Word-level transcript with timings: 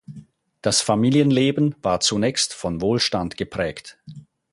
Das 0.63 0.81
Familienleben 0.81 1.75
war 1.83 1.99
zunächst 1.99 2.55
von 2.55 2.81
Wohlstand 2.81 3.37
geprägt. 3.37 3.99